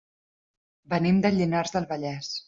[0.93, 2.31] Venim de Llinars del Vallès.